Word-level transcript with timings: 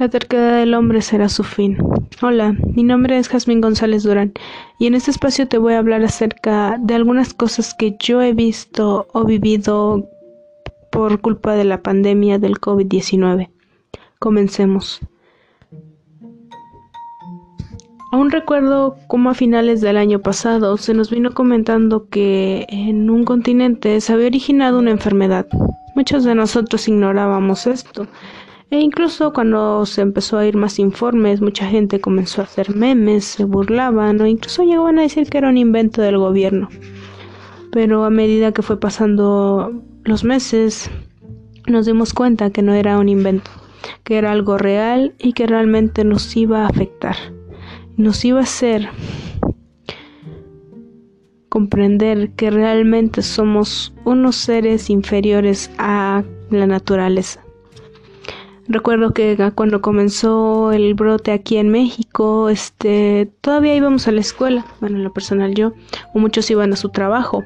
La 0.00 0.08
terquedad 0.08 0.56
del 0.56 0.72
hombre 0.72 1.02
será 1.02 1.28
su 1.28 1.44
fin. 1.44 1.76
Hola, 2.22 2.56
mi 2.74 2.84
nombre 2.84 3.18
es 3.18 3.28
Jazmín 3.28 3.60
González 3.60 4.02
Durán 4.02 4.32
y 4.78 4.86
en 4.86 4.94
este 4.94 5.10
espacio 5.10 5.46
te 5.46 5.58
voy 5.58 5.74
a 5.74 5.78
hablar 5.78 6.02
acerca 6.02 6.78
de 6.80 6.94
algunas 6.94 7.34
cosas 7.34 7.74
que 7.74 7.98
yo 8.00 8.22
he 8.22 8.32
visto 8.32 9.08
o 9.12 9.24
vivido 9.26 10.08
por 10.90 11.20
culpa 11.20 11.52
de 11.52 11.64
la 11.64 11.82
pandemia 11.82 12.38
del 12.38 12.58
COVID-19. 12.58 13.50
Comencemos. 14.18 15.00
Aún 18.10 18.30
recuerdo 18.30 18.96
cómo 19.06 19.28
a 19.28 19.34
finales 19.34 19.82
del 19.82 19.98
año 19.98 20.20
pasado 20.20 20.78
se 20.78 20.94
nos 20.94 21.10
vino 21.10 21.34
comentando 21.34 22.08
que 22.08 22.64
en 22.70 23.10
un 23.10 23.24
continente 23.24 24.00
se 24.00 24.14
había 24.14 24.28
originado 24.28 24.78
una 24.78 24.92
enfermedad. 24.92 25.46
Muchos 25.94 26.24
de 26.24 26.34
nosotros 26.34 26.88
ignorábamos 26.88 27.66
esto 27.66 28.06
e 28.70 28.78
incluso 28.78 29.32
cuando 29.32 29.84
se 29.84 30.00
empezó 30.00 30.38
a 30.38 30.46
ir 30.46 30.56
más 30.56 30.78
informes, 30.78 31.40
mucha 31.40 31.66
gente 31.66 32.00
comenzó 32.00 32.40
a 32.40 32.44
hacer 32.44 32.74
memes, 32.74 33.24
se 33.24 33.44
burlaban 33.44 34.20
o 34.20 34.26
incluso 34.26 34.62
llegaban 34.62 34.98
a 34.98 35.02
decir 35.02 35.28
que 35.28 35.38
era 35.38 35.48
un 35.48 35.56
invento 35.56 36.02
del 36.02 36.18
gobierno. 36.18 36.68
Pero 37.72 38.04
a 38.04 38.10
medida 38.10 38.52
que 38.52 38.62
fue 38.62 38.78
pasando 38.78 39.82
los 40.04 40.22
meses, 40.22 40.88
nos 41.66 41.86
dimos 41.86 42.14
cuenta 42.14 42.50
que 42.50 42.62
no 42.62 42.72
era 42.72 42.98
un 42.98 43.08
invento, 43.08 43.50
que 44.04 44.18
era 44.18 44.30
algo 44.30 44.56
real 44.56 45.14
y 45.18 45.32
que 45.32 45.48
realmente 45.48 46.04
nos 46.04 46.36
iba 46.36 46.62
a 46.62 46.68
afectar. 46.68 47.16
Nos 47.96 48.24
iba 48.24 48.38
a 48.38 48.44
hacer 48.44 48.88
comprender 51.48 52.30
que 52.34 52.50
realmente 52.50 53.22
somos 53.22 53.92
unos 54.04 54.36
seres 54.36 54.88
inferiores 54.90 55.72
a 55.78 56.22
la 56.50 56.66
naturaleza. 56.68 57.44
Recuerdo 58.72 59.12
que 59.12 59.36
cuando 59.56 59.82
comenzó 59.82 60.70
el 60.70 60.94
brote 60.94 61.32
aquí 61.32 61.56
en 61.56 61.70
México, 61.70 62.48
este, 62.48 63.28
todavía 63.40 63.74
íbamos 63.74 64.06
a 64.06 64.12
la 64.12 64.20
escuela, 64.20 64.64
bueno, 64.80 64.96
en 64.98 65.02
lo 65.02 65.12
personal 65.12 65.56
yo, 65.56 65.72
o 66.14 66.20
muchos 66.20 66.48
iban 66.52 66.72
a 66.72 66.76
su 66.76 66.90
trabajo, 66.90 67.42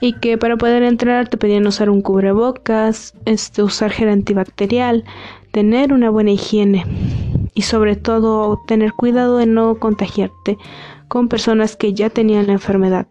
y 0.00 0.12
que 0.12 0.38
para 0.38 0.56
poder 0.56 0.84
entrar 0.84 1.26
te 1.26 1.36
pedían 1.36 1.66
usar 1.66 1.90
un 1.90 2.00
cubrebocas, 2.00 3.12
este, 3.24 3.64
usar 3.64 3.90
gel 3.90 4.08
antibacterial, 4.08 5.02
tener 5.50 5.92
una 5.92 6.10
buena 6.10 6.30
higiene 6.30 6.86
y 7.54 7.62
sobre 7.62 7.96
todo 7.96 8.62
tener 8.64 8.92
cuidado 8.92 9.38
de 9.38 9.46
no 9.46 9.80
contagiarte 9.80 10.58
con 11.08 11.26
personas 11.26 11.74
que 11.74 11.92
ya 11.92 12.08
tenían 12.08 12.46
la 12.46 12.52
enfermedad 12.52 13.08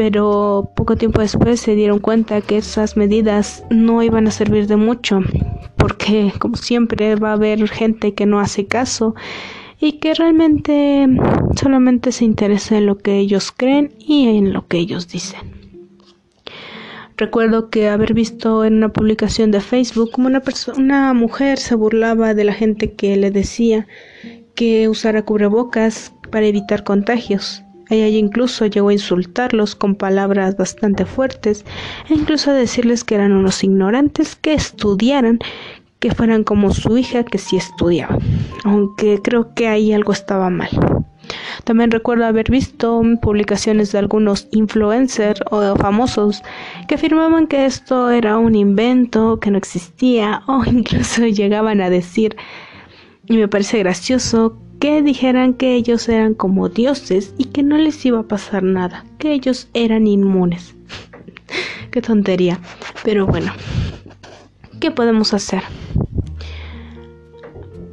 pero 0.00 0.72
poco 0.76 0.96
tiempo 0.96 1.20
después 1.20 1.60
se 1.60 1.74
dieron 1.74 1.98
cuenta 1.98 2.40
que 2.40 2.56
esas 2.56 2.96
medidas 2.96 3.64
no 3.68 4.02
iban 4.02 4.26
a 4.26 4.30
servir 4.30 4.66
de 4.66 4.76
mucho, 4.76 5.20
porque 5.76 6.32
como 6.38 6.56
siempre 6.56 7.16
va 7.16 7.32
a 7.32 7.34
haber 7.34 7.68
gente 7.68 8.14
que 8.14 8.24
no 8.24 8.40
hace 8.40 8.64
caso 8.64 9.14
y 9.78 9.98
que 9.98 10.14
realmente 10.14 11.06
solamente 11.54 12.12
se 12.12 12.24
interesa 12.24 12.78
en 12.78 12.86
lo 12.86 12.96
que 12.96 13.18
ellos 13.18 13.52
creen 13.54 13.92
y 13.98 14.28
en 14.28 14.54
lo 14.54 14.66
que 14.66 14.78
ellos 14.78 15.06
dicen. 15.06 15.42
Recuerdo 17.18 17.68
que 17.68 17.90
haber 17.90 18.14
visto 18.14 18.64
en 18.64 18.76
una 18.76 18.94
publicación 18.94 19.50
de 19.50 19.60
Facebook 19.60 20.12
como 20.12 20.28
una, 20.28 20.42
una 20.78 21.12
mujer 21.12 21.58
se 21.58 21.74
burlaba 21.74 22.32
de 22.32 22.44
la 22.44 22.54
gente 22.54 22.94
que 22.94 23.18
le 23.18 23.30
decía 23.30 23.86
que 24.54 24.88
usara 24.88 25.26
cubrebocas 25.26 26.14
para 26.30 26.46
evitar 26.46 26.84
contagios 26.84 27.64
ella 27.96 28.18
incluso 28.18 28.66
llegó 28.66 28.88
a 28.88 28.92
insultarlos 28.92 29.74
con 29.74 29.94
palabras 29.94 30.56
bastante 30.56 31.04
fuertes 31.04 31.64
e 32.08 32.14
incluso 32.14 32.50
a 32.50 32.54
decirles 32.54 33.04
que 33.04 33.16
eran 33.16 33.32
unos 33.32 33.62
ignorantes 33.64 34.36
que 34.36 34.54
estudiaran, 34.54 35.38
que 35.98 36.14
fueran 36.14 36.44
como 36.44 36.72
su 36.72 36.96
hija 36.96 37.24
que 37.24 37.38
sí 37.38 37.56
estudiaba, 37.56 38.18
aunque 38.64 39.20
creo 39.22 39.54
que 39.54 39.68
ahí 39.68 39.92
algo 39.92 40.12
estaba 40.12 40.48
mal. 40.50 40.70
También 41.64 41.90
recuerdo 41.90 42.24
haber 42.24 42.50
visto 42.50 43.02
publicaciones 43.20 43.92
de 43.92 43.98
algunos 43.98 44.48
influencers 44.50 45.40
o 45.50 45.76
famosos 45.76 46.42
que 46.88 46.94
afirmaban 46.94 47.46
que 47.46 47.66
esto 47.66 48.10
era 48.10 48.38
un 48.38 48.54
invento, 48.54 49.38
que 49.40 49.50
no 49.50 49.58
existía, 49.58 50.42
o 50.46 50.64
incluso 50.66 51.26
llegaban 51.26 51.80
a 51.80 51.90
decir, 51.90 52.36
y 53.26 53.36
me 53.36 53.48
parece 53.48 53.78
gracioso, 53.78 54.60
que 54.80 55.02
dijeran 55.02 55.54
que 55.54 55.74
ellos 55.74 56.08
eran 56.08 56.34
como 56.34 56.70
dioses 56.70 57.34
y 57.38 57.44
que 57.44 57.62
no 57.62 57.76
les 57.76 58.04
iba 58.06 58.20
a 58.20 58.24
pasar 58.24 58.62
nada, 58.62 59.04
que 59.18 59.32
ellos 59.32 59.68
eran 59.74 60.06
inmunes. 60.06 60.74
Qué 61.90 62.00
tontería. 62.00 62.58
Pero 63.04 63.26
bueno, 63.26 63.52
¿qué 64.80 64.90
podemos 64.90 65.34
hacer? 65.34 65.62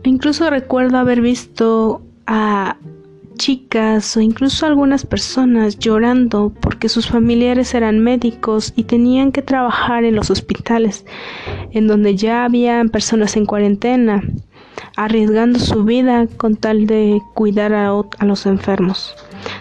Incluso 0.03 0.49
recuerdo 0.49 0.97
haber 0.97 1.19
visto 1.21 2.01
a 2.25 2.77
chicas 3.37 4.15
o 4.15 4.21
incluso 4.21 4.65
algunas 4.65 5.05
personas 5.05 5.77
llorando 5.77 6.53
porque 6.61 6.89
sus 6.89 7.07
familiares 7.07 7.73
eran 7.73 7.99
médicos 7.99 8.73
y 8.75 8.83
tenían 8.83 9.31
que 9.31 9.41
trabajar 9.41 10.05
en 10.05 10.15
los 10.15 10.31
hospitales 10.31 11.05
en 11.71 11.87
donde 11.87 12.15
ya 12.15 12.45
habían 12.45 12.89
personas 12.89 13.35
en 13.35 13.45
cuarentena 13.45 14.23
arriesgando 14.95 15.59
su 15.59 15.83
vida 15.83 16.27
con 16.37 16.55
tal 16.55 16.87
de 16.87 17.21
cuidar 17.33 17.73
a, 17.73 17.91
los 18.25 18.45
enfermos. 18.45 19.15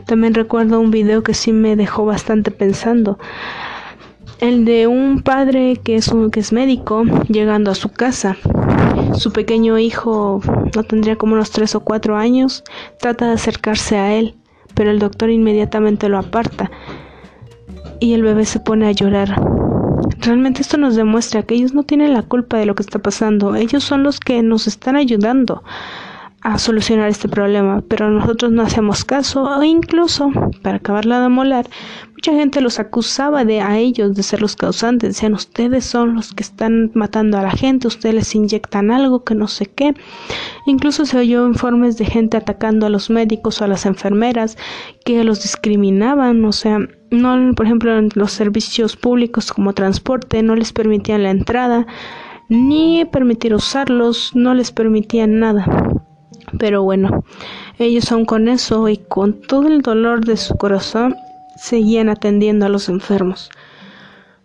También 0.07 0.35
recuerdo 0.35 0.81
un 0.81 0.91
video 0.91 1.23
que 1.23 1.35
sí 1.35 1.53
me 1.53 1.77
dejó 1.77 2.05
bastante 2.05 2.51
pensando. 2.51 3.19
El 4.41 4.65
de 4.65 4.87
un 4.87 5.23
padre 5.23 5.77
que 5.83 5.97
es, 5.97 6.09
un, 6.09 6.31
que 6.31 6.41
es 6.41 6.53
médico 6.53 7.05
llegando 7.29 7.71
a 7.71 7.75
su 7.75 7.91
casa. 7.91 8.37
Su 9.15 9.33
pequeño 9.33 9.79
hijo 9.79 10.41
no 10.75 10.83
tendría 10.85 11.17
como 11.17 11.35
unos 11.35 11.51
tres 11.51 11.75
o 11.75 11.81
cuatro 11.81 12.17
años. 12.17 12.65
Trata 12.99 13.29
de 13.29 13.35
acercarse 13.35 13.97
a 13.97 14.15
él, 14.15 14.35
pero 14.75 14.91
el 14.91 14.99
doctor 14.99 15.31
inmediatamente 15.31 16.09
lo 16.09 16.19
aparta 16.19 16.71
y 18.01 18.15
el 18.15 18.23
bebé 18.23 18.45
se 18.45 18.61
pone 18.61 18.87
a 18.87 18.93
llorar. 18.93 19.35
Realmente 20.27 20.61
esto 20.61 20.77
nos 20.77 20.97
demuestra 20.97 21.45
que 21.45 21.55
ellos 21.55 21.73
no 21.73 21.85
tienen 21.85 22.13
la 22.13 22.23
culpa 22.23 22.57
de 22.57 22.67
lo 22.67 22.75
que 22.75 22.83
está 22.83 22.99
pasando, 22.99 23.55
ellos 23.55 23.85
son 23.85 24.03
los 24.03 24.19
que 24.19 24.43
nos 24.43 24.67
están 24.67 24.97
ayudando 24.97 25.63
a 26.41 26.59
solucionar 26.59 27.09
este 27.09 27.29
problema, 27.29 27.83
pero 27.89 28.11
nosotros 28.11 28.51
no 28.51 28.63
hacemos 28.63 29.05
caso. 29.05 29.63
E 29.63 29.67
incluso, 29.67 30.31
para 30.63 30.79
acabarla 30.79 31.21
de 31.21 31.29
molar, 31.29 31.69
mucha 32.13 32.33
gente 32.33 32.61
los 32.61 32.81
acusaba 32.81 33.45
de 33.45 33.61
a 33.61 33.79
ellos 33.79 34.17
de 34.17 34.25
ser 34.25 34.41
los 34.41 34.57
causantes, 34.57 35.11
decían 35.11 35.35
ustedes 35.35 35.85
son 35.85 36.15
los 36.15 36.33
que 36.33 36.43
están 36.43 36.91
matando 36.95 37.39
a 37.39 37.43
la 37.43 37.51
gente, 37.53 37.87
ustedes 37.87 38.15
les 38.17 38.35
inyectan 38.35 38.91
algo 38.91 39.23
que 39.23 39.37
no 39.37 39.47
sé 39.47 39.67
qué. 39.67 39.95
Incluso 40.67 41.07
se 41.07 41.19
oyó 41.19 41.47
informes 41.47 41.99
de 41.99 42.05
gente 42.05 42.37
atacando 42.37 42.87
a 42.87 42.91
los 42.91 43.11
médicos 43.11 43.61
o 43.61 43.65
a 43.65 43.69
las 43.69 43.87
enfermeras 43.87 44.59
que 45.05 45.23
los 45.23 45.43
discriminaban, 45.43 46.45
o 46.45 46.53
sea, 46.53 46.79
no, 47.11 47.55
por 47.55 47.67
ejemplo, 47.67 47.93
los 48.15 48.33
servicios 48.33 48.97
públicos 48.97 49.53
como 49.53 49.73
transporte 49.73 50.43
no 50.43 50.57
les 50.57 50.73
permitían 50.73 51.23
la 51.23 51.31
entrada, 51.31 51.87
ni 52.49 53.05
permitir 53.05 53.55
usarlos, 53.55 54.33
no 54.35 54.55
les 54.55 54.73
permitían 54.73 55.41
nada. 55.41 55.67
Pero 56.59 56.83
bueno, 56.83 57.25
ellos 57.79 58.11
aún 58.13 58.25
con 58.25 58.49
eso 58.49 58.89
y 58.89 58.99
con 58.99 59.41
todo 59.41 59.67
el 59.69 59.83
dolor 59.83 60.25
de 60.25 60.37
su 60.37 60.57
corazón 60.57 61.17
seguían 61.57 62.09
atendiendo 62.09 62.67
a 62.67 62.69
los 62.69 62.89
enfermos. 62.89 63.51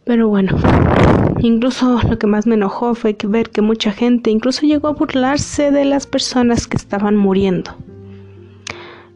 Pero 0.03 0.29
bueno, 0.29 0.57
incluso 1.39 1.99
lo 2.09 2.17
que 2.17 2.27
más 2.27 2.47
me 2.47 2.55
enojó 2.55 2.95
fue 2.95 3.15
ver 3.23 3.49
que 3.51 3.61
mucha 3.61 3.91
gente 3.91 4.31
incluso 4.31 4.65
llegó 4.65 4.87
a 4.87 4.93
burlarse 4.93 5.71
de 5.71 5.85
las 5.85 6.07
personas 6.07 6.67
que 6.67 6.77
estaban 6.77 7.15
muriendo. 7.15 7.75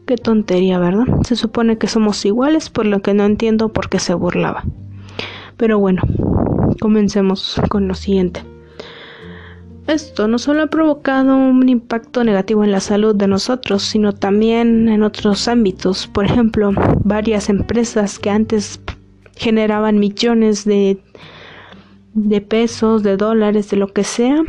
Qué 0.06 0.16
tontería, 0.16 0.78
¿verdad? 0.78 1.06
Se 1.26 1.34
supone 1.34 1.78
que 1.78 1.88
somos 1.88 2.24
iguales, 2.24 2.70
por 2.70 2.86
lo 2.86 3.02
que 3.02 3.12
no 3.12 3.24
entiendo 3.24 3.72
por 3.72 3.88
qué 3.88 3.98
se 3.98 4.14
burlaba. 4.14 4.64
Pero 5.56 5.80
bueno, 5.80 6.02
comencemos 6.80 7.60
con 7.68 7.88
lo 7.88 7.94
siguiente. 7.94 8.44
Esto 9.88 10.28
no 10.28 10.38
solo 10.38 10.62
ha 10.62 10.66
provocado 10.68 11.36
un 11.36 11.68
impacto 11.68 12.22
negativo 12.22 12.62
en 12.62 12.70
la 12.70 12.78
salud 12.78 13.16
de 13.16 13.26
nosotros, 13.26 13.82
sino 13.82 14.12
también 14.12 14.88
en 14.88 15.02
otros 15.02 15.48
ámbitos. 15.48 16.06
Por 16.06 16.24
ejemplo, 16.24 16.70
varias 17.02 17.48
empresas 17.48 18.20
que 18.20 18.30
antes 18.30 18.80
generaban 19.34 19.98
millones 19.98 20.64
de, 20.64 21.02
de 22.14 22.40
pesos, 22.40 23.02
de 23.02 23.16
dólares, 23.16 23.70
de 23.70 23.76
lo 23.76 23.92
que 23.92 24.04
sea, 24.04 24.42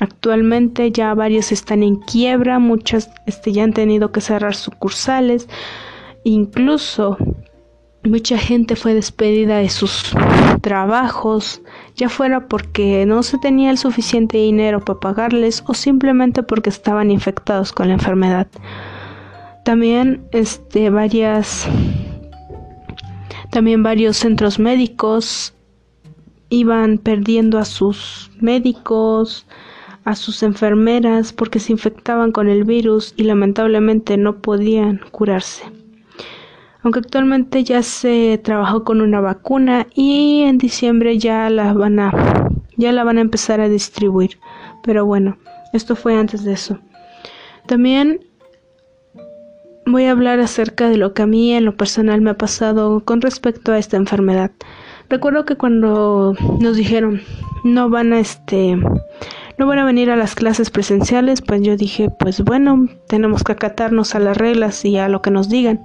Actualmente 0.00 0.92
ya 0.92 1.14
varios 1.14 1.52
están 1.52 1.82
en 1.82 1.96
quiebra, 1.96 2.58
muchas 2.58 3.10
este, 3.26 3.52
ya 3.52 3.64
han 3.64 3.72
tenido 3.72 4.12
que 4.12 4.20
cerrar 4.20 4.54
sucursales, 4.54 5.48
incluso 6.24 7.16
mucha 8.04 8.38
gente 8.38 8.76
fue 8.76 8.94
despedida 8.94 9.58
de 9.58 9.68
sus 9.68 10.12
trabajos, 10.60 11.62
ya 11.96 12.08
fuera 12.08 12.46
porque 12.46 13.04
no 13.06 13.22
se 13.22 13.38
tenía 13.38 13.70
el 13.70 13.78
suficiente 13.78 14.38
dinero 14.38 14.80
para 14.80 15.00
pagarles 15.00 15.64
o 15.66 15.74
simplemente 15.74 16.42
porque 16.42 16.70
estaban 16.70 17.10
infectados 17.10 17.72
con 17.72 17.88
la 17.88 17.94
enfermedad. 17.94 18.46
También 19.64 20.22
este 20.32 20.90
varias 20.90 21.68
también 23.50 23.82
varios 23.82 24.16
centros 24.16 24.58
médicos 24.58 25.54
iban 26.50 26.98
perdiendo 26.98 27.58
a 27.58 27.64
sus 27.64 28.30
médicos, 28.40 29.46
a 30.04 30.14
sus 30.14 30.42
enfermeras 30.42 31.32
porque 31.32 31.60
se 31.60 31.72
infectaban 31.72 32.32
con 32.32 32.48
el 32.48 32.64
virus 32.64 33.14
y 33.16 33.24
lamentablemente 33.24 34.16
no 34.16 34.40
podían 34.40 35.00
curarse. 35.10 35.64
Aunque 36.82 37.00
actualmente 37.00 37.64
ya 37.64 37.82
se 37.82 38.40
trabajó 38.42 38.84
con 38.84 39.00
una 39.00 39.20
vacuna 39.20 39.86
y 39.94 40.42
en 40.42 40.58
diciembre 40.58 41.18
ya 41.18 41.50
la 41.50 41.72
van 41.74 41.98
a 41.98 42.48
ya 42.76 42.92
la 42.92 43.04
van 43.04 43.18
a 43.18 43.22
empezar 43.22 43.60
a 43.60 43.68
distribuir. 43.68 44.38
Pero 44.84 45.04
bueno, 45.04 45.36
esto 45.72 45.96
fue 45.96 46.16
antes 46.16 46.44
de 46.44 46.52
eso. 46.52 46.78
También 47.66 48.20
voy 49.84 50.04
a 50.04 50.12
hablar 50.12 50.40
acerca 50.40 50.88
de 50.88 50.96
lo 50.96 51.12
que 51.12 51.22
a 51.22 51.26
mí 51.26 51.52
en 51.52 51.64
lo 51.64 51.76
personal 51.76 52.20
me 52.20 52.30
ha 52.30 52.38
pasado 52.38 53.04
con 53.04 53.20
respecto 53.20 53.72
a 53.72 53.78
esta 53.78 53.96
enfermedad. 53.96 54.52
Recuerdo 55.10 55.44
que 55.44 55.56
cuando 55.56 56.34
nos 56.60 56.76
dijeron 56.76 57.22
no 57.64 57.88
van 57.88 58.12
a 58.12 58.20
este 58.20 58.76
no 59.58 59.66
van 59.66 59.78
a 59.80 59.84
venir 59.84 60.10
a 60.10 60.16
las 60.16 60.36
clases 60.36 60.70
presenciales, 60.70 61.42
pues 61.42 61.62
yo 61.62 61.76
dije, 61.76 62.10
pues 62.10 62.42
bueno, 62.42 62.88
tenemos 63.08 63.42
que 63.42 63.52
acatarnos 63.52 64.14
a 64.14 64.20
las 64.20 64.36
reglas 64.36 64.84
y 64.84 64.98
a 64.98 65.08
lo 65.08 65.20
que 65.20 65.32
nos 65.32 65.48
digan. 65.48 65.80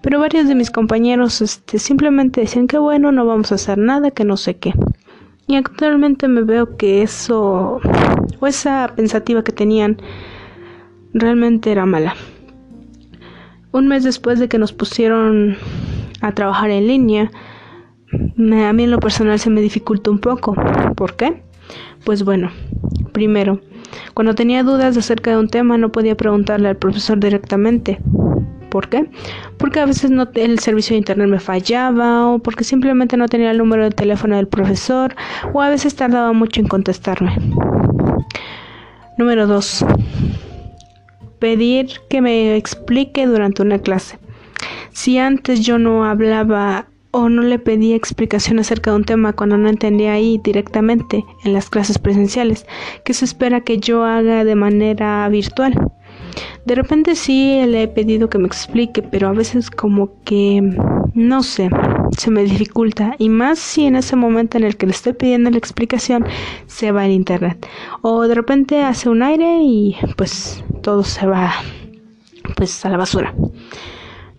Pero 0.00 0.18
varios 0.18 0.48
de 0.48 0.56
mis 0.56 0.72
compañeros 0.72 1.40
este, 1.40 1.78
simplemente 1.78 2.40
decían 2.40 2.66
que 2.66 2.76
bueno, 2.78 3.12
no 3.12 3.24
vamos 3.24 3.52
a 3.52 3.54
hacer 3.54 3.78
nada, 3.78 4.10
que 4.10 4.24
no 4.24 4.36
sé 4.36 4.56
qué. 4.56 4.74
Y 5.46 5.54
actualmente 5.54 6.26
me 6.26 6.42
veo 6.42 6.76
que 6.76 7.02
eso 7.02 7.80
o 8.40 8.46
esa 8.46 8.92
pensativa 8.96 9.44
que 9.44 9.52
tenían 9.52 9.98
realmente 11.12 11.70
era 11.70 11.86
mala. 11.86 12.16
Un 13.70 13.86
mes 13.88 14.02
después 14.02 14.40
de 14.40 14.48
que 14.48 14.58
nos 14.58 14.72
pusieron 14.72 15.56
a 16.20 16.32
trabajar 16.32 16.70
en 16.70 16.88
línea, 16.88 17.30
a 18.14 18.72
mí 18.72 18.84
en 18.84 18.90
lo 18.90 19.00
personal 19.00 19.38
se 19.38 19.50
me 19.50 19.60
dificultó 19.60 20.10
un 20.10 20.18
poco. 20.18 20.54
¿Por 20.96 21.16
qué? 21.16 21.42
Pues 22.04 22.24
bueno, 22.24 22.50
primero, 23.12 23.60
cuando 24.14 24.34
tenía 24.34 24.62
dudas 24.62 24.96
acerca 24.96 25.30
de 25.30 25.38
un 25.38 25.48
tema 25.48 25.78
no 25.78 25.90
podía 25.92 26.16
preguntarle 26.16 26.68
al 26.68 26.76
profesor 26.76 27.18
directamente. 27.18 27.98
¿Por 28.70 28.88
qué? 28.88 29.08
Porque 29.56 29.80
a 29.80 29.86
veces 29.86 30.10
no, 30.10 30.28
el 30.34 30.58
servicio 30.58 30.94
de 30.94 30.98
internet 30.98 31.28
me 31.28 31.38
fallaba 31.38 32.26
o 32.26 32.40
porque 32.40 32.64
simplemente 32.64 33.16
no 33.16 33.28
tenía 33.28 33.52
el 33.52 33.58
número 33.58 33.84
de 33.84 33.90
teléfono 33.90 34.36
del 34.36 34.48
profesor 34.48 35.14
o 35.52 35.62
a 35.62 35.68
veces 35.68 35.94
tardaba 35.94 36.32
mucho 36.32 36.60
en 36.60 36.66
contestarme. 36.66 37.36
Número 39.16 39.46
2 39.46 39.86
pedir 41.44 41.88
que 42.08 42.22
me 42.22 42.56
explique 42.56 43.26
durante 43.26 43.60
una 43.60 43.78
clase. 43.78 44.18
Si 44.92 45.18
antes 45.18 45.60
yo 45.60 45.78
no 45.78 46.06
hablaba 46.06 46.86
o 47.14 47.28
no 47.28 47.42
le 47.42 47.60
pedía 47.60 47.94
explicación 47.94 48.58
acerca 48.58 48.90
de 48.90 48.96
un 48.96 49.04
tema 49.04 49.34
cuando 49.34 49.56
no 49.56 49.68
entendía 49.68 50.14
ahí 50.14 50.40
directamente 50.42 51.24
en 51.44 51.52
las 51.52 51.70
clases 51.70 51.96
presenciales, 51.96 52.66
¿qué 53.04 53.14
se 53.14 53.24
espera 53.24 53.60
que 53.60 53.78
yo 53.78 54.02
haga 54.02 54.44
de 54.44 54.56
manera 54.56 55.28
virtual? 55.28 55.92
De 56.66 56.74
repente 56.74 57.14
sí 57.14 57.62
le 57.68 57.84
he 57.84 57.88
pedido 57.88 58.28
que 58.28 58.38
me 58.38 58.48
explique, 58.48 59.00
pero 59.00 59.28
a 59.28 59.32
veces 59.32 59.70
como 59.70 60.10
que 60.24 60.60
no 61.14 61.44
sé, 61.44 61.70
se 62.18 62.32
me 62.32 62.42
dificulta 62.42 63.14
y 63.20 63.28
más 63.28 63.60
si 63.60 63.86
en 63.86 63.94
ese 63.94 64.16
momento 64.16 64.58
en 64.58 64.64
el 64.64 64.76
que 64.76 64.86
le 64.86 64.92
estoy 64.92 65.12
pidiendo 65.12 65.50
la 65.50 65.58
explicación 65.58 66.26
se 66.66 66.90
va 66.90 67.06
el 67.06 67.12
internet 67.12 67.64
o 68.02 68.26
de 68.26 68.34
repente 68.34 68.82
hace 68.82 69.08
un 69.08 69.22
aire 69.22 69.62
y 69.62 69.96
pues 70.16 70.64
todo 70.82 71.04
se 71.04 71.26
va 71.26 71.52
pues 72.56 72.84
a 72.84 72.90
la 72.90 72.96
basura. 72.96 73.32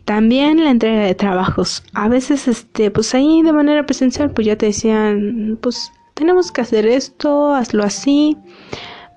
También 0.05 0.63
la 0.63 0.69
entrega 0.69 1.01
de 1.01 1.15
trabajos. 1.15 1.83
A 1.93 2.07
veces 2.07 2.47
este 2.47 2.91
pues 2.91 3.13
ahí 3.15 3.41
de 3.41 3.51
manera 3.51 3.85
presencial 3.85 4.31
pues 4.31 4.45
ya 4.45 4.55
te 4.55 4.67
decían 4.67 5.57
pues 5.61 5.91
tenemos 6.13 6.51
que 6.51 6.61
hacer 6.61 6.85
esto, 6.85 7.53
hazlo 7.53 7.83
así. 7.83 8.37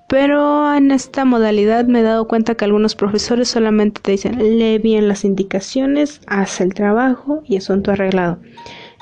Pero 0.09 0.73
en 0.73 0.89
esta 0.89 1.23
modalidad 1.23 1.85
me 1.85 1.99
he 1.99 2.03
dado 2.03 2.27
cuenta 2.27 2.55
que 2.55 2.65
algunos 2.65 2.95
profesores 2.95 3.47
solamente 3.47 4.01
te 4.01 4.11
dicen 4.11 4.39
lee 4.39 4.79
bien 4.79 5.07
las 5.07 5.23
indicaciones, 5.23 6.21
haz 6.25 6.59
el 6.61 6.73
trabajo 6.73 7.43
y 7.45 7.57
asunto 7.57 7.91
arreglado. 7.91 8.39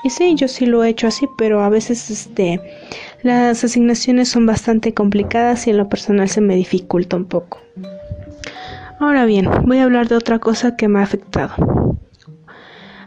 Y 0.04 0.10
sí, 0.10 0.34
yo 0.36 0.46
sí 0.46 0.66
lo 0.66 0.84
he 0.84 0.90
hecho 0.90 1.06
así, 1.06 1.26
pero 1.38 1.62
a 1.62 1.70
veces 1.70 2.10
este 2.10 2.60
las 3.22 3.64
asignaciones 3.64 4.28
son 4.28 4.44
bastante 4.44 4.92
complicadas 4.92 5.66
y 5.66 5.70
en 5.70 5.78
lo 5.78 5.88
personal 5.88 6.28
se 6.28 6.42
me 6.42 6.54
dificulta 6.54 7.16
un 7.16 7.24
poco. 7.24 7.60
Ahora 9.00 9.26
bien, 9.26 9.48
voy 9.64 9.78
a 9.78 9.84
hablar 9.84 10.08
de 10.08 10.16
otra 10.16 10.40
cosa 10.40 10.76
que 10.76 10.88
me 10.88 10.98
ha 10.98 11.02
afectado. 11.02 11.54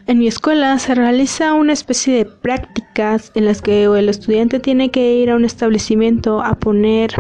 En 0.08 0.20
mi 0.20 0.28
escuela 0.28 0.80
se 0.80 0.96
realiza 0.96 1.54
una 1.54 1.74
especie 1.74 2.16
de 2.16 2.26
prácticas 2.26 3.32
en 3.36 3.46
las 3.46 3.62
que 3.62 3.84
el 3.84 4.08
estudiante 4.08 4.60
tiene 4.60 4.90
que 4.90 5.16
ir 5.16 5.30
a 5.30 5.36
un 5.36 5.44
establecimiento 5.44 6.42
a 6.42 6.56
poner 6.56 7.12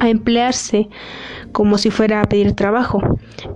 a 0.00 0.08
emplearse 0.10 0.88
como 1.52 1.78
si 1.78 1.90
fuera 1.90 2.20
a 2.20 2.28
pedir 2.28 2.52
trabajo. 2.52 3.00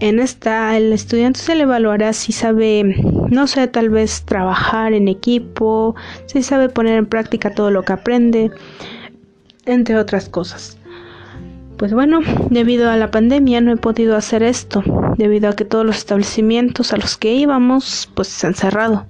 En 0.00 0.20
esta, 0.20 0.74
el 0.78 0.92
estudiante 0.94 1.40
se 1.40 1.54
le 1.54 1.64
evaluará 1.64 2.14
si 2.14 2.32
sabe, 2.32 2.84
no 3.28 3.46
sé, 3.46 3.66
tal 3.68 3.90
vez 3.90 4.22
trabajar 4.22 4.94
en 4.94 5.08
equipo, 5.08 5.94
si 6.26 6.42
sabe 6.42 6.70
poner 6.70 6.96
en 6.96 7.06
práctica 7.06 7.54
todo 7.54 7.70
lo 7.70 7.82
que 7.82 7.92
aprende, 7.92 8.50
entre 9.66 9.96
otras 9.96 10.30
cosas. 10.30 10.77
Pues 11.78 11.94
bueno, 11.94 12.18
debido 12.50 12.90
a 12.90 12.96
la 12.96 13.12
pandemia 13.12 13.60
no 13.60 13.72
he 13.72 13.76
podido 13.76 14.16
hacer 14.16 14.42
esto, 14.42 14.82
debido 15.16 15.48
a 15.48 15.52
que 15.54 15.64
todos 15.64 15.86
los 15.86 15.96
establecimientos 15.96 16.92
a 16.92 16.96
los 16.96 17.16
que 17.16 17.32
íbamos 17.34 18.10
pues 18.14 18.26
se 18.26 18.48
han 18.48 18.54
cerrado. 18.54 19.06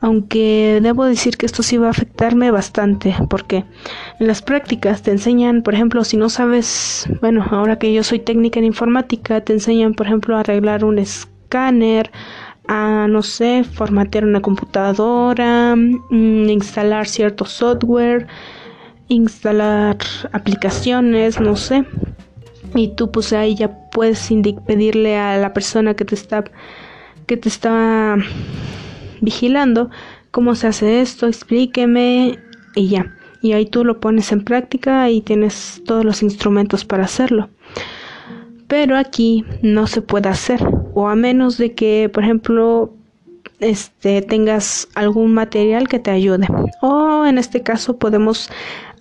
Aunque 0.00 0.80
debo 0.82 1.06
decir 1.06 1.38
que 1.38 1.46
esto 1.46 1.62
sí 1.62 1.78
va 1.78 1.86
a 1.86 1.90
afectarme 1.90 2.50
bastante, 2.50 3.16
porque 3.30 3.64
en 4.20 4.26
las 4.26 4.42
prácticas 4.42 5.00
te 5.00 5.12
enseñan, 5.12 5.62
por 5.62 5.72
ejemplo, 5.72 6.04
si 6.04 6.18
no 6.18 6.28
sabes, 6.28 7.08
bueno, 7.22 7.42
ahora 7.50 7.78
que 7.78 7.94
yo 7.94 8.04
soy 8.04 8.18
técnica 8.18 8.58
en 8.58 8.66
informática, 8.66 9.40
te 9.40 9.54
enseñan, 9.54 9.94
por 9.94 10.08
ejemplo, 10.08 10.36
a 10.36 10.40
arreglar 10.40 10.84
un 10.84 10.98
escáner, 10.98 12.10
a, 12.68 13.06
no 13.08 13.22
sé, 13.22 13.64
formatear 13.64 14.26
una 14.26 14.42
computadora, 14.42 15.74
mm, 15.74 16.50
instalar 16.50 17.06
cierto 17.06 17.46
software, 17.46 18.26
instalar 19.08 19.98
aplicaciones, 20.32 21.40
no 21.40 21.56
sé. 21.56 21.84
Y 22.74 22.88
tú 22.88 23.10
pues 23.10 23.32
ahí 23.32 23.54
ya 23.54 23.88
puedes 23.90 24.28
pedirle 24.66 25.16
a 25.16 25.38
la 25.38 25.52
persona 25.52 25.94
que 25.94 26.04
te 26.04 26.14
está 26.14 26.44
que 27.26 27.36
te 27.36 27.48
está 27.48 28.16
vigilando 29.20 29.90
cómo 30.30 30.54
se 30.54 30.66
hace 30.66 31.00
esto, 31.00 31.26
explíqueme 31.26 32.38
y 32.74 32.88
ya. 32.88 33.16
Y 33.42 33.52
ahí 33.52 33.66
tú 33.66 33.84
lo 33.84 34.00
pones 34.00 34.32
en 34.32 34.44
práctica 34.44 35.08
y 35.10 35.20
tienes 35.20 35.82
todos 35.86 36.04
los 36.04 36.22
instrumentos 36.22 36.84
para 36.84 37.04
hacerlo. 37.04 37.48
Pero 38.68 38.96
aquí 38.96 39.44
no 39.62 39.86
se 39.86 40.02
puede 40.02 40.28
hacer, 40.28 40.60
o 40.94 41.08
a 41.08 41.14
menos 41.14 41.56
de 41.56 41.72
que, 41.72 42.10
por 42.12 42.24
ejemplo, 42.24 42.92
este 43.60 44.22
tengas 44.22 44.88
algún 44.94 45.32
material 45.32 45.88
que 45.88 46.00
te 46.00 46.10
ayude. 46.10 46.48
O 46.82 46.95
en 47.28 47.38
este 47.38 47.62
caso 47.62 47.98
podemos 47.98 48.50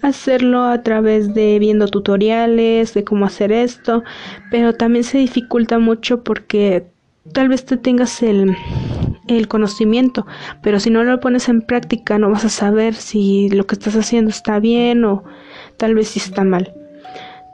hacerlo 0.01 0.63
a 0.63 0.81
través 0.83 1.33
de 1.33 1.57
viendo 1.59 1.87
tutoriales 1.87 2.93
de 2.93 3.03
cómo 3.03 3.25
hacer 3.25 3.51
esto, 3.51 4.03
pero 4.51 4.73
también 4.73 5.03
se 5.03 5.17
dificulta 5.17 5.79
mucho 5.79 6.23
porque 6.23 6.87
tal 7.33 7.49
vez 7.49 7.65
tú 7.65 7.77
tengas 7.77 8.21
el 8.21 8.55
el 9.27 9.47
conocimiento, 9.47 10.25
pero 10.61 10.79
si 10.79 10.89
no 10.89 11.03
lo 11.03 11.19
pones 11.19 11.49
en 11.49 11.61
práctica 11.61 12.19
no 12.19 12.29
vas 12.29 12.45
a 12.45 12.49
saber 12.49 12.93
si 12.93 13.49
lo 13.49 13.65
que 13.65 13.75
estás 13.75 13.95
haciendo 13.95 14.29
está 14.29 14.59
bien 14.59 15.03
o 15.03 15.23
tal 15.77 15.95
vez 15.95 16.09
si 16.09 16.19
está 16.19 16.43
mal. 16.43 16.73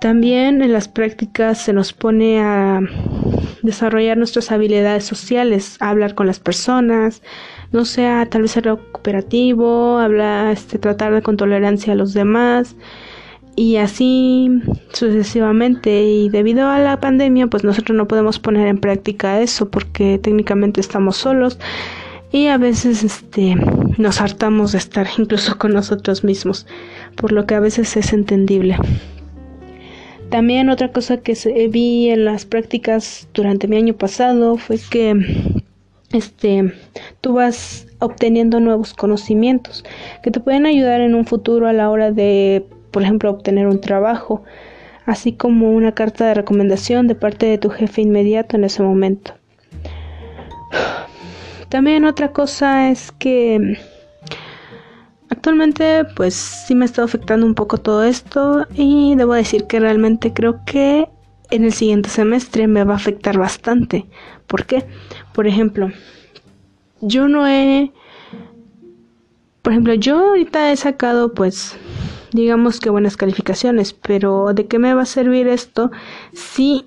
También 0.02 0.62
en 0.62 0.74
las 0.74 0.88
prácticas 0.88 1.60
se 1.60 1.74
nos 1.74 1.94
pone 1.94 2.42
a 2.42 2.82
desarrollar 3.64 4.18
nuestras 4.18 4.52
habilidades 4.52 5.06
sociales, 5.06 5.78
hablar 5.80 6.16
con 6.16 6.28
las 6.28 6.40
personas, 6.40 7.22
no 7.72 7.86
sea 7.86 8.26
tal 8.28 8.44
vez 8.44 8.52
ser 8.52 8.64
cooperativo, 8.92 9.98
hablar, 9.98 10.52
este, 10.52 10.78
tratar 10.78 11.22
con 11.22 11.38
tolerancia 11.38 11.94
a 11.94 11.96
los 11.96 12.14
demás 12.14 12.76
y 13.56 13.78
así 13.78 14.50
sucesivamente. 14.94 16.04
Y 16.04 16.30
debido 16.30 16.70
a 16.70 16.80
la 16.80 17.00
pandemia 17.00 17.48
pues 17.48 17.64
nosotros 17.64 17.98
no 17.98 18.08
podemos 18.08 18.40
poner 18.40 18.68
en 18.68 18.80
práctica 18.80 19.42
eso 19.42 19.70
porque 19.70 20.20
técnicamente 20.20 20.82
estamos 20.82 21.18
solos 21.18 21.60
y 22.32 22.48
a 22.48 22.58
veces 22.58 23.04
este 23.04 23.56
nos 23.98 24.22
hartamos 24.22 24.72
de 24.72 24.78
estar 24.78 25.08
incluso 25.18 25.58
con 25.58 25.74
nosotros 25.74 26.24
mismos 26.24 26.66
por 27.16 27.32
lo 27.32 27.46
que 27.46 27.56
a 27.56 27.60
veces 27.60 27.96
es 27.98 28.14
entendible 28.14 28.78
también 30.32 30.70
otra 30.70 30.92
cosa 30.92 31.18
que 31.18 31.36
se, 31.36 31.68
vi 31.68 32.10
en 32.10 32.26
las 32.26 32.46
prácticas 32.46 33.28
durante 33.34 33.68
mi 33.68 33.78
año 33.78 33.94
pasado 33.94 34.58
fue 34.58 34.80
que 34.90 35.16
este 36.12 36.74
tú 37.22 37.34
vas 37.34 37.88
obteniendo 38.00 38.60
nuevos 38.60 38.94
conocimientos 38.96 39.86
que 40.24 40.32
te 40.32 40.40
pueden 40.40 40.66
ayudar 40.66 41.02
en 41.02 41.14
un 41.14 41.26
futuro 41.26 41.68
a 41.68 41.74
la 41.74 41.90
hora 41.90 42.12
de 42.12 42.66
por 42.92 43.04
ejemplo, 43.04 43.32
obtener 43.32 43.68
un 43.68 43.82
trabajo, 43.82 44.44
así 45.06 45.34
como 45.34 45.72
una 45.72 45.94
carta 45.94 46.28
de 46.28 46.34
recomendación 46.34 47.08
de 47.08 47.16
parte 47.16 47.46
de 47.48 47.58
tu 47.58 47.70
jefe 47.70 48.02
inmediato 48.02 48.58
en 48.58 48.66
ese 48.66 48.84
momento. 48.84 49.34
También 51.70 52.04
otra 52.06 52.34
cosa 52.34 52.92
es 52.92 53.12
que 53.14 53.78
Actualmente 55.42 56.06
pues 56.16 56.36
sí 56.36 56.76
me 56.76 56.86
está 56.86 57.02
afectando 57.02 57.48
un 57.48 57.56
poco 57.56 57.80
todo 57.80 58.04
esto 58.04 58.68
y 58.76 59.16
debo 59.16 59.34
decir 59.34 59.66
que 59.66 59.80
realmente 59.80 60.34
creo 60.34 60.64
que 60.68 61.10
en 61.50 61.64
el 61.64 61.74
siguiente 61.74 62.10
semestre 62.10 62.68
me 62.68 62.84
va 62.84 62.94
a 62.94 62.98
afectar 62.98 63.40
bastante. 63.40 64.06
¿Por 64.46 64.68
qué? 64.68 64.86
Por 65.34 65.48
ejemplo, 65.48 65.90
yo 67.02 67.28
no 67.28 67.48
he... 67.48 67.92
Por 69.64 69.74
ejemplo, 69.74 69.96
yo 69.96 70.20
ahorita 70.20 70.72
he 70.72 70.78
sacado 70.78 71.34
pues 71.34 71.76
digamos 72.34 72.80
que 72.80 72.92
buenas 72.92 73.18
calificaciones, 73.18 73.94
pero 73.94 74.54
¿de 74.54 74.68
qué 74.68 74.78
me 74.78 74.94
va 74.94 75.02
a 75.02 75.06
servir 75.08 75.48
esto 75.48 75.90
si 76.34 76.86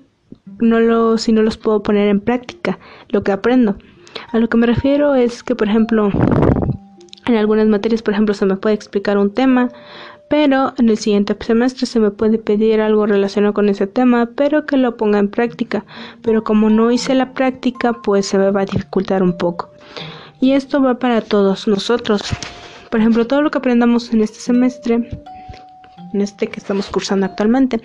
no 0.59 0.79
lo 0.79 1.17
si 1.17 1.33
no 1.33 1.41
los 1.41 1.57
puedo 1.57 1.83
poner 1.83 2.07
en 2.07 2.21
práctica 2.21 2.79
lo 3.09 3.21
que 3.21 3.33
aprendo? 3.33 3.75
A 4.31 4.39
lo 4.39 4.47
que 4.47 4.55
me 4.55 4.65
refiero 4.65 5.13
es 5.13 5.43
que, 5.43 5.55
por 5.55 5.67
ejemplo, 5.67 6.09
en 7.25 7.35
algunas 7.35 7.67
materias, 7.67 8.01
por 8.01 8.13
ejemplo, 8.13 8.33
se 8.33 8.45
me 8.45 8.55
puede 8.55 8.75
explicar 8.75 9.17
un 9.17 9.33
tema, 9.33 9.69
pero 10.27 10.73
en 10.77 10.89
el 10.89 10.97
siguiente 10.97 11.35
semestre 11.39 11.85
se 11.85 11.99
me 11.99 12.11
puede 12.11 12.37
pedir 12.37 12.81
algo 12.81 13.05
relacionado 13.05 13.53
con 13.53 13.69
ese 13.69 13.87
tema, 13.87 14.29
pero 14.35 14.65
que 14.65 14.77
lo 14.77 14.97
ponga 14.97 15.19
en 15.19 15.29
práctica. 15.29 15.85
Pero 16.21 16.43
como 16.43 16.69
no 16.69 16.91
hice 16.91 17.15
la 17.15 17.33
práctica, 17.33 17.93
pues 17.93 18.25
se 18.25 18.37
me 18.37 18.51
va 18.51 18.61
a 18.61 18.65
dificultar 18.65 19.21
un 19.23 19.37
poco. 19.37 19.71
Y 20.41 20.51
esto 20.51 20.81
va 20.81 20.99
para 20.99 21.21
todos 21.21 21.67
nosotros. 21.67 22.21
Por 22.89 22.99
ejemplo, 22.99 23.27
todo 23.27 23.41
lo 23.41 23.51
que 23.51 23.57
aprendamos 23.57 24.13
en 24.13 24.21
este 24.21 24.39
semestre, 24.39 25.09
en 26.13 26.21
este 26.21 26.47
que 26.47 26.59
estamos 26.59 26.87
cursando 26.87 27.25
actualmente, 27.25 27.81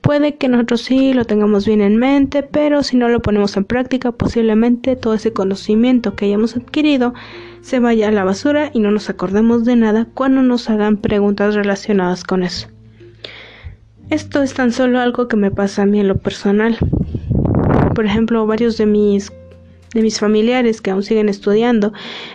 Puede 0.00 0.36
que 0.36 0.48
nosotros 0.48 0.82
sí 0.82 1.12
lo 1.12 1.24
tengamos 1.24 1.66
bien 1.66 1.80
en 1.80 1.96
mente, 1.96 2.42
pero 2.42 2.82
si 2.82 2.96
no 2.96 3.08
lo 3.08 3.20
ponemos 3.20 3.56
en 3.56 3.64
práctica, 3.64 4.12
posiblemente 4.12 4.96
todo 4.96 5.14
ese 5.14 5.32
conocimiento 5.32 6.14
que 6.14 6.26
hayamos 6.26 6.56
adquirido 6.56 7.14
se 7.60 7.80
vaya 7.80 8.08
a 8.08 8.12
la 8.12 8.24
basura 8.24 8.70
y 8.72 8.80
no 8.80 8.90
nos 8.90 9.10
acordemos 9.10 9.64
de 9.64 9.76
nada 9.76 10.06
cuando 10.14 10.42
nos 10.42 10.70
hagan 10.70 10.96
preguntas 10.96 11.54
relacionadas 11.54 12.24
con 12.24 12.42
eso. 12.42 12.68
Esto 14.10 14.42
es 14.42 14.54
tan 14.54 14.72
solo 14.72 15.00
algo 15.00 15.28
que 15.28 15.36
me 15.36 15.50
pasa 15.50 15.82
a 15.82 15.86
mí 15.86 16.00
en 16.00 16.08
lo 16.08 16.16
personal. 16.16 16.78
Por 17.94 18.06
ejemplo, 18.06 18.46
varios 18.46 18.78
de 18.78 18.86
mis 18.86 19.32
de 19.94 20.02
mis 20.02 20.20
familiares 20.20 20.80
que 20.80 20.90
aún 20.90 21.02
siguen 21.02 21.28
estudiando, 21.28 21.92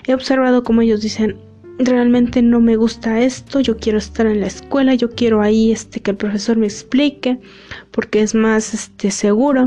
he 0.07 0.13
observado 0.13 0.63
cómo 0.63 0.81
ellos 0.81 1.01
dicen, 1.01 1.37
realmente 1.77 2.41
no 2.41 2.59
me 2.59 2.75
gusta 2.75 3.21
esto, 3.21 3.59
yo 3.59 3.77
quiero 3.77 3.97
estar 3.97 4.25
en 4.25 4.41
la 4.41 4.47
escuela, 4.47 4.95
yo 4.95 5.11
quiero 5.11 5.41
ahí 5.41 5.71
este 5.71 6.01
que 6.01 6.11
el 6.11 6.17
profesor 6.17 6.57
me 6.57 6.67
explique 6.67 7.39
porque 7.91 8.21
es 8.21 8.35
más 8.35 8.73
este 8.73 9.11
seguro. 9.11 9.65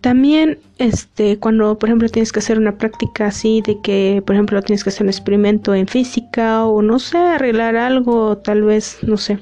También 0.00 0.58
este 0.78 1.38
cuando 1.38 1.78
por 1.78 1.90
ejemplo 1.90 2.08
tienes 2.08 2.32
que 2.32 2.38
hacer 2.38 2.58
una 2.58 2.78
práctica 2.78 3.26
así 3.26 3.62
de 3.66 3.80
que 3.82 4.22
por 4.24 4.34
ejemplo 4.34 4.62
tienes 4.62 4.82
que 4.82 4.88
hacer 4.88 5.02
un 5.02 5.10
experimento 5.10 5.74
en 5.74 5.86
física 5.86 6.64
o 6.64 6.80
no 6.80 6.98
sé, 6.98 7.18
arreglar 7.18 7.76
algo, 7.76 8.38
tal 8.38 8.62
vez, 8.62 8.98
no 9.02 9.16
sé. 9.16 9.38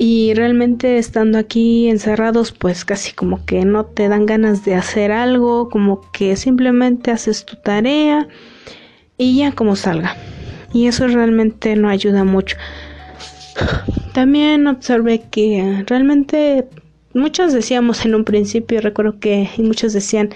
Y 0.00 0.32
realmente 0.34 0.98
estando 0.98 1.38
aquí 1.38 1.88
encerrados, 1.88 2.52
pues 2.52 2.84
casi 2.84 3.12
como 3.12 3.44
que 3.44 3.64
no 3.64 3.84
te 3.84 4.08
dan 4.08 4.26
ganas 4.26 4.64
de 4.64 4.76
hacer 4.76 5.10
algo, 5.10 5.68
como 5.70 6.02
que 6.12 6.36
simplemente 6.36 7.10
haces 7.10 7.44
tu 7.44 7.56
tarea 7.56 8.28
y 9.16 9.38
ya 9.38 9.52
como 9.52 9.74
salga. 9.74 10.16
Y 10.72 10.86
eso 10.86 11.08
realmente 11.08 11.74
no 11.74 11.88
ayuda 11.88 12.22
mucho. 12.22 12.56
También 14.12 14.68
observé 14.68 15.24
que 15.30 15.84
realmente 15.86 16.68
muchos 17.14 17.52
decíamos 17.52 18.04
en 18.04 18.14
un 18.14 18.24
principio, 18.24 18.80
recuerdo 18.80 19.18
que 19.18 19.48
muchos 19.58 19.92
decían 19.92 20.30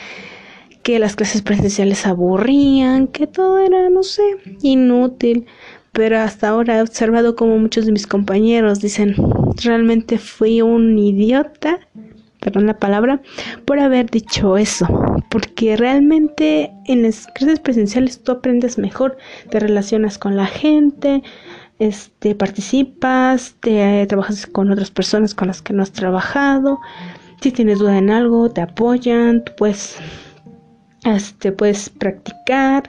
que 0.83 0.99
las 0.99 1.17
clases 1.17 1.43
presenciales 1.43 2.07
aburrían, 2.07 3.07
que 3.07 3.27
todo 3.27 3.59
era, 3.59 3.89
no 3.91 4.03
sé, 4.03 4.23
inútil. 4.63 5.47
Pero 5.93 6.19
hasta 6.19 6.49
ahora 6.49 6.79
he 6.79 6.83
observado 6.83 7.37
como 7.37 7.59
muchos 7.59 7.85
de 7.85 7.93
mis 7.93 8.07
compañeros 8.07 8.81
dicen, 8.81 9.15
realmente 9.63 10.19
fui 10.19 10.63
un 10.63 10.99
idiota 10.99 11.81
perdón 12.43 12.67
la 12.67 12.79
palabra, 12.79 13.23
por 13.65 13.79
haber 13.79 14.11
dicho 14.11 14.57
eso, 14.57 14.87
porque 15.31 15.77
realmente 15.77 16.73
en 16.87 17.05
las 17.05 17.29
clases 17.29 17.61
presenciales 17.61 18.21
tú 18.23 18.33
aprendes 18.33 18.79
mejor, 18.79 19.17
te 19.49 19.61
relacionas 19.61 20.19
con 20.19 20.37
la 20.37 20.47
gente, 20.47 21.23
este, 21.79 22.35
participas, 22.35 23.55
te 23.61 24.07
trabajas 24.07 24.47
con 24.47 24.71
otras 24.71 24.91
personas 24.91 25.35
con 25.35 25.49
las 25.49 25.63
que 25.63 25.73
no 25.73 25.83
has 25.83 25.93
trabajado, 25.93 26.81
si 27.41 27.51
tienes 27.51 27.81
duda 27.81 27.99
en 27.99 28.11
algo, 28.11 28.51
te 28.51 28.61
apoyan, 28.61 29.45
tú 29.45 29.53
puedes, 29.57 29.97
este, 31.05 31.51
puedes 31.51 31.91
practicar 31.91 32.89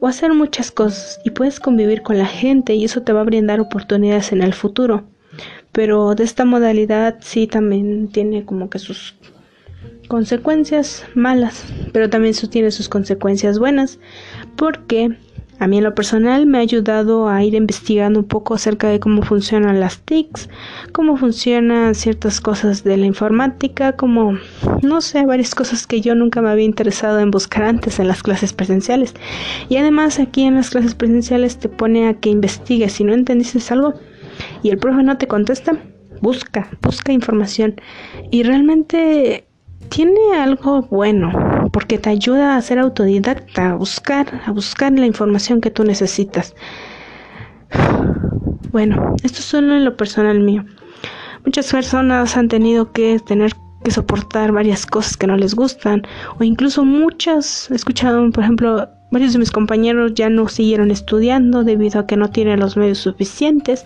o 0.00 0.08
hacer 0.08 0.34
muchas 0.34 0.72
cosas 0.72 1.20
y 1.24 1.30
puedes 1.30 1.60
convivir 1.60 2.02
con 2.02 2.18
la 2.18 2.26
gente 2.26 2.74
y 2.74 2.84
eso 2.84 3.02
te 3.02 3.12
va 3.12 3.20
a 3.20 3.24
brindar 3.24 3.60
oportunidades 3.60 4.32
en 4.32 4.42
el 4.42 4.52
futuro. 4.52 5.04
Pero 5.70 6.14
de 6.16 6.24
esta 6.24 6.44
modalidad 6.44 7.18
sí 7.20 7.46
también 7.46 8.08
tiene 8.08 8.44
como 8.44 8.68
que 8.68 8.80
sus 8.80 9.14
consecuencias 10.08 11.04
malas, 11.14 11.64
pero 11.92 12.10
también 12.10 12.34
tiene 12.50 12.70
sus 12.72 12.88
consecuencias 12.88 13.58
buenas, 13.60 14.00
porque 14.56 15.16
a 15.58 15.66
mí 15.66 15.78
en 15.78 15.84
lo 15.84 15.94
personal 15.94 16.46
me 16.46 16.58
ha 16.58 16.60
ayudado 16.60 17.28
a 17.28 17.42
ir 17.42 17.54
investigando 17.54 18.20
un 18.20 18.26
poco 18.26 18.54
acerca 18.54 18.88
de 18.88 19.00
cómo 19.00 19.22
funcionan 19.22 19.80
las 19.80 19.98
TICs, 20.00 20.48
cómo 20.92 21.16
funcionan 21.16 21.94
ciertas 21.94 22.40
cosas 22.40 22.84
de 22.84 22.96
la 22.96 23.06
informática, 23.06 23.92
como, 23.92 24.38
no 24.82 25.00
sé, 25.00 25.26
varias 25.26 25.54
cosas 25.54 25.86
que 25.86 26.00
yo 26.00 26.14
nunca 26.14 26.40
me 26.40 26.50
había 26.50 26.64
interesado 26.64 27.18
en 27.18 27.30
buscar 27.30 27.64
antes 27.64 27.98
en 27.98 28.08
las 28.08 28.22
clases 28.22 28.52
presenciales. 28.52 29.14
Y 29.68 29.76
además 29.76 30.20
aquí 30.20 30.44
en 30.44 30.54
las 30.54 30.70
clases 30.70 30.94
presenciales 30.94 31.58
te 31.58 31.68
pone 31.68 32.08
a 32.08 32.14
que 32.14 32.30
investigues, 32.30 32.92
si 32.92 33.04
no 33.04 33.12
entendiste 33.12 33.58
algo, 33.72 33.94
y 34.62 34.70
el 34.70 34.78
profe 34.78 35.02
no 35.02 35.18
te 35.18 35.26
contesta, 35.26 35.72
busca, 36.20 36.68
busca 36.82 37.12
información. 37.12 37.80
Y 38.30 38.44
realmente 38.44 39.47
tiene 39.88 40.36
algo 40.36 40.82
bueno, 40.82 41.32
porque 41.72 41.98
te 41.98 42.10
ayuda 42.10 42.56
a 42.56 42.62
ser 42.62 42.78
autodidacta, 42.78 43.70
a 43.70 43.74
buscar, 43.74 44.40
a 44.46 44.52
buscar 44.52 44.92
la 44.92 45.06
información 45.06 45.60
que 45.60 45.70
tú 45.70 45.84
necesitas. 45.84 46.54
Bueno, 48.72 49.14
esto 49.22 49.38
es 49.38 49.44
solo 49.44 49.74
en 49.74 49.84
lo 49.84 49.96
personal 49.96 50.40
mío. 50.40 50.64
Muchas 51.44 51.70
personas 51.70 52.36
han 52.36 52.48
tenido 52.48 52.92
que 52.92 53.18
tener 53.20 53.52
que 53.84 53.90
soportar 53.90 54.52
varias 54.52 54.84
cosas 54.84 55.16
que 55.16 55.26
no 55.26 55.36
les 55.36 55.54
gustan, 55.54 56.02
o 56.38 56.44
incluso 56.44 56.84
muchas, 56.84 57.70
he 57.70 57.74
escuchado, 57.74 58.30
por 58.30 58.44
ejemplo, 58.44 58.88
varios 59.10 59.32
de 59.32 59.38
mis 59.38 59.50
compañeros 59.50 60.12
ya 60.14 60.28
no 60.28 60.48
siguieron 60.48 60.90
estudiando 60.90 61.64
debido 61.64 62.00
a 62.00 62.06
que 62.06 62.16
no 62.16 62.30
tienen 62.30 62.60
los 62.60 62.76
medios 62.76 62.98
suficientes 62.98 63.84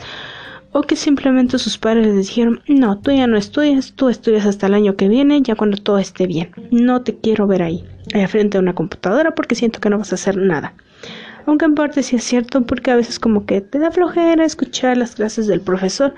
o 0.73 0.83
que 0.83 0.97
simplemente 0.97 1.59
sus 1.59 1.79
padres 1.79 2.07
les 2.07 2.29
dijeron, 2.29 2.63
no, 2.67 2.99
tú 2.99 3.11
ya 3.13 3.27
no 3.27 3.37
estudias, 3.37 3.93
tú 3.93 4.09
estudias 4.09 4.47
hasta 4.47 4.67
el 4.67 4.75
año 4.75 4.97
que 4.97 5.09
viene, 5.09 5.43
ya 5.43 5.55
cuando 5.55 5.77
todo 5.77 5.99
esté 5.99 6.27
bien. 6.27 6.51
No 6.71 7.03
te 7.03 7.17
quiero 7.17 7.47
ver 7.47 7.63
ahí, 7.63 7.85
allá 8.15 8.27
frente 8.29 8.57
a 8.57 8.61
una 8.61 8.75
computadora 8.75 9.35
porque 9.35 9.55
siento 9.55 9.81
que 9.81 9.91
no 9.91 9.99
vas 9.99 10.13
a 10.13 10.15
hacer 10.15 10.37
nada. 10.39 10.75
Aunque 11.45 11.67
en 11.67 11.75
parte 11.75 12.03
sí 12.03 12.17
es 12.17 12.25
cierto 12.25 12.63
porque 12.63 12.91
a 12.91 12.97
veces 12.97 13.19
como 13.19 13.45
que 13.45 13.61
te 13.61 13.79
da 13.79 13.91
flojera 13.91 14.45
escuchar 14.45 14.97
las 14.97 15.15
clases 15.15 15.47
del 15.47 15.61
profesor, 15.61 16.15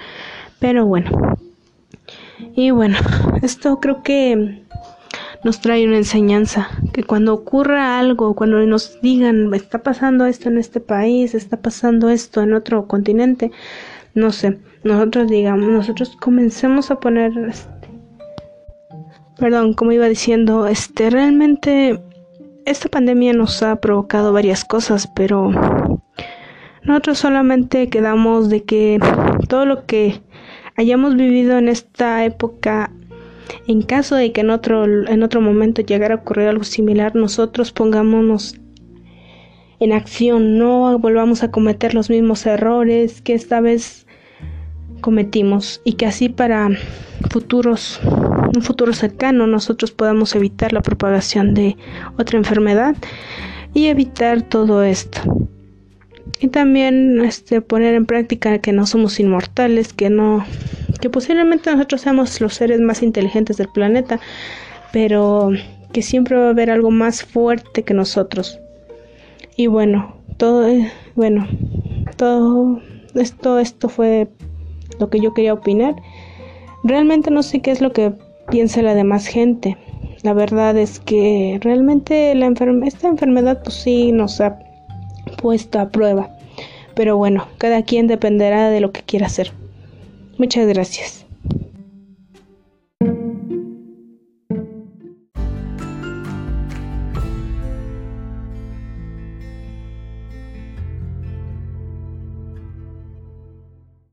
pero 0.61 0.87
bueno. 0.87 1.37
Y 2.55 2.71
bueno, 2.71 2.97
esto 3.43 3.81
creo 3.81 4.03
que 4.03 4.63
nos 5.45 5.61
trae 5.61 5.87
una 5.87 5.99
enseñanza, 5.99 6.69
que 6.93 7.03
cuando 7.03 7.35
ocurra 7.35 7.99
algo, 7.99 8.35
cuando 8.35 8.59
nos 8.67 9.01
digan, 9.03 9.53
está 9.53 9.83
pasando 9.83 10.25
esto 10.25 10.49
en 10.49 10.59
este 10.59 10.81
país, 10.81 11.35
está 11.35 11.59
pasando 11.59 12.09
esto 12.09 12.41
en 12.43 12.55
otro 12.55 12.87
continente, 12.87 13.51
no 14.15 14.33
sé, 14.33 14.59
nosotros 14.83 15.29
digamos, 15.29 15.69
nosotros 15.69 16.17
comencemos 16.21 16.91
a 16.91 17.01
poner, 17.01 17.33
este, 17.49 17.89
perdón, 19.39 19.75
como 19.75 19.93
iba 19.93 20.09
diciendo, 20.09 20.67
este, 20.67 21.11
realmente 21.11 22.01
esta 22.65 22.89
pandemia 22.89 23.33
nos 23.33 23.63
ha 23.63 23.77
provocado 23.77 24.33
varias 24.33 24.65
cosas, 24.65 25.09
pero 25.15 25.51
nosotros 26.83 27.19
solamente 27.19 27.89
quedamos 27.89 28.49
de 28.49 28.65
que 28.65 29.01
todo 29.49 29.67
lo 29.67 29.87
que 29.87 30.21
hayamos 30.77 31.17
vivido 31.17 31.59
en 31.59 31.69
esta 31.69 32.25
época 32.25 32.91
en 33.67 33.83
caso 33.83 34.17
de 34.17 34.33
que 34.33 34.43
en 34.43 34.51
otro, 34.51 34.85
en 34.85 35.23
otro 35.23 35.41
momento 35.41 35.83
llegara 35.83 36.15
a 36.15 36.19
ocurrir 36.19 36.49
algo 36.49 36.65
similar, 36.65 37.15
nosotros 37.15 37.73
pongámonos 37.73 38.57
en 39.81 39.93
acción, 39.93 40.59
no 40.59 40.99
volvamos 40.99 41.43
a 41.43 41.51
cometer 41.51 41.95
los 41.95 42.11
mismos 42.11 42.47
errores 42.47 43.21
que 43.23 43.35
esta 43.35 43.61
vez 43.61 44.04
cometimos 45.05 45.83
y 45.85 45.93
que 45.93 46.07
así 46.07 46.31
para 46.31 46.71
futuros 47.31 48.01
un 48.57 48.63
futuro 48.63 48.95
cercano 48.95 49.47
nosotros 49.47 49.91
podamos 49.91 50.35
evitar 50.35 50.73
la 50.73 50.81
propagación 50.81 51.53
de 51.53 51.77
otra 52.17 52.39
enfermedad 52.39 52.97
y 53.75 53.89
evitar 53.89 54.41
todo 54.41 54.83
esto. 54.83 55.21
Y 56.41 56.49
también 56.49 57.23
este 57.23 57.61
poner 57.61 57.95
en 57.95 58.07
práctica 58.07 58.61
que 58.61 58.73
no 58.73 58.87
somos 58.87 59.21
inmortales, 59.21 59.93
que 59.93 60.09
no 60.09 60.47
que 61.03 61.11
posiblemente 61.11 61.71
nosotros 61.71 62.01
seamos 62.01 62.41
los 62.41 62.55
seres 62.55 62.81
más 62.81 63.03
inteligentes 63.03 63.59
del 63.59 63.69
planeta, 63.69 64.21
pero 64.91 65.51
que 65.93 66.01
siempre 66.01 66.39
va 66.39 66.47
a 66.47 66.51
haber 66.51 66.71
algo 66.71 66.91
más 66.91 67.25
fuerte 67.25 67.83
que 67.83 67.93
nosotros. 67.93 68.59
Y 69.55 69.67
bueno, 69.67 70.17
todo 70.39 70.67
bueno, 71.15 71.47
todo 72.17 72.81
esto, 73.15 73.59
esto 73.59 73.91
fue 73.91 74.29
lo 74.99 75.11
que 75.11 75.21
yo 75.21 75.35
quería 75.35 75.55
opinar. 75.55 75.97
Realmente 76.83 77.31
no 77.31 77.43
sé 77.43 77.61
qué 77.61 77.71
es 77.71 77.81
lo 77.81 77.93
que 77.93 78.13
piensa 78.51 78.83
la 78.83 78.95
demás 78.95 79.27
gente. 79.27 79.77
La 80.23 80.33
verdad 80.33 80.77
es 80.77 81.01
que 81.01 81.59
realmente 81.63 82.35
la 82.35 82.47
esta 82.85 83.09
enfermedad 83.09 83.63
pues 83.63 83.77
sí 83.77 84.13
nos 84.13 84.41
ha 84.41 84.59
puesto 85.41 85.79
a 85.79 85.89
prueba. 85.89 86.31
Pero 86.95 87.17
bueno, 87.17 87.47
cada 87.59 87.83
quien 87.83 88.07
dependerá 88.07 88.71
de 88.71 88.81
lo 88.81 88.93
que 88.93 89.03
quiera 89.03 89.27
hacer. 89.27 89.53
Muchas 90.39 90.67
gracias. 90.67 91.24